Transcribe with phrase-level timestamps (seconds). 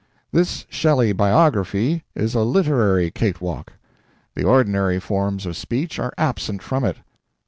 [0.31, 3.73] This Shelley biography is a literary cake walk.
[4.33, 6.97] The ordinary forms of speech are absent from it.